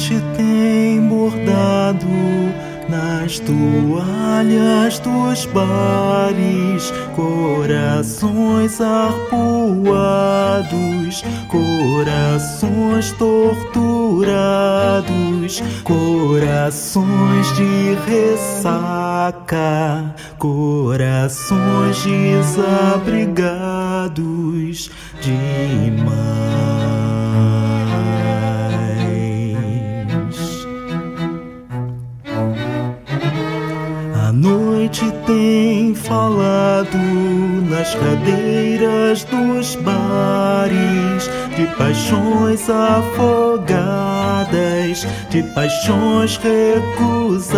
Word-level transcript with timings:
noite 0.00 0.18
tem 0.34 0.98
bordado 1.06 2.06
nas 2.88 3.38
toalhas 3.40 4.98
dos 5.00 5.44
bares, 5.46 6.90
corações 7.14 8.80
arpoados, 8.80 9.92
corações 11.46 13.12
torturados, 13.12 13.92
corações 15.84 17.54
de 17.56 17.94
ressaca, 18.08 19.52
corações 20.38 22.02
desabrigados 22.02 23.49
tem 35.26 35.94
falado 35.94 36.98
nas 37.68 37.94
cadeiras 37.94 39.24
dos 39.24 39.76
bares 39.76 41.30
de 41.56 41.66
paixões 41.76 42.68
afogadas, 42.70 43.76
de 45.28 45.42
paixões 45.54 46.36
recusadas, 46.38 47.54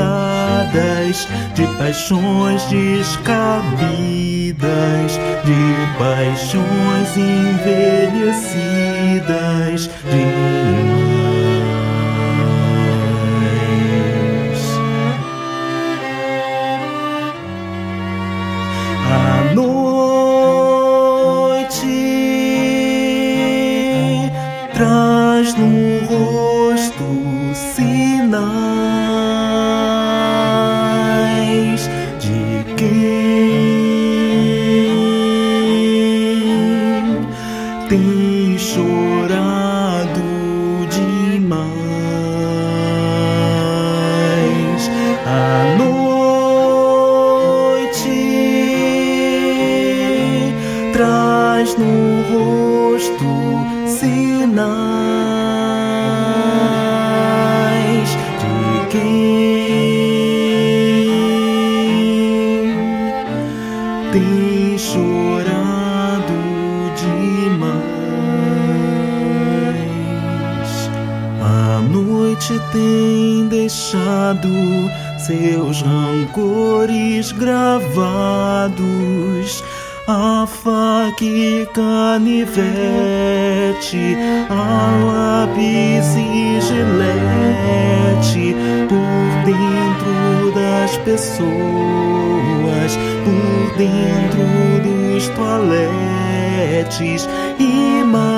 de 1.54 1.66
paixões 1.78 2.62
descabidas, 2.64 3.82
de 5.44 5.88
paixões 5.98 7.16
envelhecidas 7.16 8.72
demais. 10.10 11.11
Traz 24.74 25.54
no 25.54 26.06
rosto 26.06 27.04
sinais 27.74 28.42
de 32.18 32.64
quem 32.76 33.52
tem 37.88 38.58
chorado 38.58 40.22
demais. 40.90 41.72
A 45.26 45.76
noite 45.78 46.16
traz 50.92 51.76
no 51.76 52.22
rosto 52.32 53.51
sinais 54.42 54.58
de 58.40 58.56
quem 58.90 59.06
tem 64.12 64.76
chorado 64.76 66.38
demais. 66.96 67.92
A 71.40 71.80
noite 71.88 72.60
tem 72.72 73.46
deixado 73.46 74.50
seus 75.18 75.82
rancores 75.82 77.30
gravados 77.30 78.82
a 80.06 80.46
faca 80.46 81.24
e 81.24 81.66
canivete, 81.72 82.46
a 84.50 84.90
lápis 85.06 86.14
e 86.16 86.60
gilete 86.60 88.54
por 88.88 89.44
dentro 89.44 90.52
das 90.54 90.96
pessoas, 90.98 91.48
por 93.24 93.76
dentro 93.76 94.44
dos 94.82 95.28
toaletes 95.28 97.28
e 97.58 98.04
mais 98.04 98.31